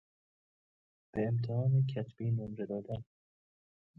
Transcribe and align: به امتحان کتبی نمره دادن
به 1.11 1.27
امتحان 1.27 1.85
کتبی 1.95 2.31
نمره 2.31 2.65
دادن 2.65 3.03